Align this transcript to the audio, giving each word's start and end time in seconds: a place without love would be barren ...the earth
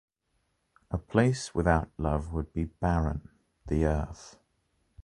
a 0.89 0.97
place 0.97 1.53
without 1.53 1.91
love 1.99 2.33
would 2.33 2.51
be 2.53 2.63
barren 2.63 3.29
...the 3.67 3.85
earth 3.85 4.35